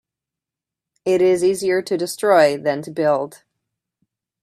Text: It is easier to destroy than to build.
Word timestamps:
It 1.05 1.21
is 1.21 1.43
easier 1.43 1.83
to 1.83 1.95
destroy 1.95 2.57
than 2.57 2.81
to 2.81 2.89
build. 2.89 3.43